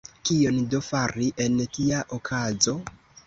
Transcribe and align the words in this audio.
Kion 0.27 0.55
do 0.71 0.79
fari 0.85 1.27
en 1.45 1.59
tia 1.77 2.01
okazo? 2.19 2.77